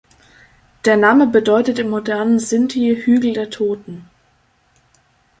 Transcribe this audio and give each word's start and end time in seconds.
Der 0.83 0.97
Name 0.97 1.27
bedeutet 1.27 1.77
im 1.77 1.91
modernen 1.91 2.39
Sindhi 2.39 2.95
„Hügel 3.05 3.33
der 3.33 3.51
Toten“. 3.51 4.09